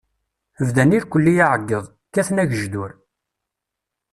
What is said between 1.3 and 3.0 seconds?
aεeggeḍ, kkaten agejdur.